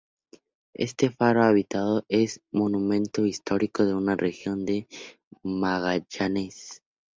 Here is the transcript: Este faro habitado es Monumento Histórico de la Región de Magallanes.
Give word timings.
Este 0.73 1.11
faro 1.11 1.43
habitado 1.43 2.05
es 2.09 2.41
Monumento 2.51 3.27
Histórico 3.27 3.85
de 3.85 3.93
la 4.01 4.15
Región 4.15 4.65
de 4.65 4.87
Magallanes. 5.43 6.81